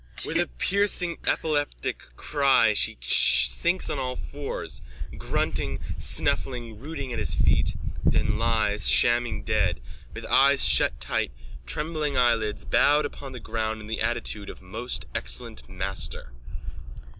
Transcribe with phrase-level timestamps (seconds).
[0.21, 4.81] _(With a piercing epileptic cry she sinks on all fours,
[5.15, 9.79] grunting, snuffling, rooting at his feet: then lies, shamming dead,
[10.15, 11.31] with eyes shut tight,
[11.67, 16.31] trembling eyelids, bowed upon the ground in the attitude of most excellent master.)